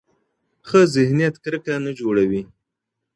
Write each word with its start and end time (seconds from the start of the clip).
ښه 0.67 0.79
ذهنیت 0.95 1.35
کرکه 1.43 1.73
نه 1.85 1.91
جوړوي. 1.99 2.41